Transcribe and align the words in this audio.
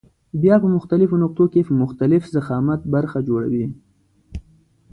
بیا 0.41 0.55
په 0.63 0.67
مختلفو 0.75 1.15
نقطو 1.23 1.45
کې 1.53 1.61
په 1.67 1.73
مختلف 1.81 2.21
ضخامت 2.35 2.81
برخه 2.93 3.19
جوړوي. 3.27 3.65